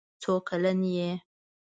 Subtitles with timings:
[0.21, 1.09] څو کلن یې؟